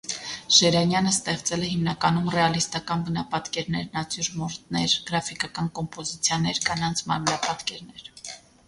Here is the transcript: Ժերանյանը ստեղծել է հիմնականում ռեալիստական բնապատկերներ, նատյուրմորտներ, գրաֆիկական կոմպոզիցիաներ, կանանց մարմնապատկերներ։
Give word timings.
Ժերանյանը 0.59 1.11
ստեղծել 1.15 1.65
է 1.67 1.69
հիմնականում 1.73 2.31
ռեալիստական 2.37 3.05
բնապատկերներ, 3.11 3.87
նատյուրմորտներ, 3.99 4.97
գրաֆիկական 5.11 5.71
կոմպոզիցիաներ, 5.79 6.65
կանանց 6.73 7.07
մարմնապատկերներ։ 7.13 8.13